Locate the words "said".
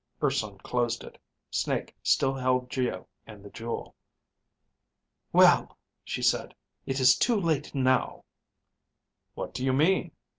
6.23-6.55